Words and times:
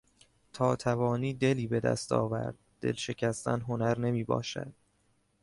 تا 0.53 0.75
توانی 0.75 1.33
دلی 1.33 1.67
به 1.67 1.79
دست 1.79 2.11
آوردل 2.11 2.93
شکستن 2.95 3.61
هنر 3.61 3.97
نمیباشد 3.99 4.73